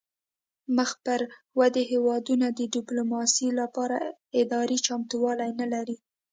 [0.75, 1.21] مخ پر
[1.59, 3.97] ودې هیوادونه د ډیپلوماسي لپاره
[4.41, 5.97] اداري چمتووالی نلري